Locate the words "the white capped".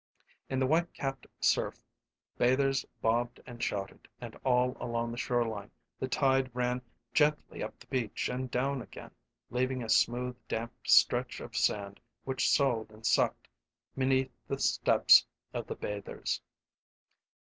0.57-1.27